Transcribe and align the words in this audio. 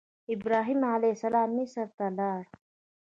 ابراهیم 0.35 0.81
علیه 0.95 1.13
السلام 1.15 1.49
مصر 1.57 1.87
ته 1.97 2.05
لاړ. 2.17 2.41